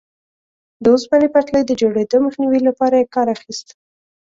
[0.83, 3.67] د اوسپنې پټلۍ د جوړېدو مخنیوي لپاره یې کار اخیست.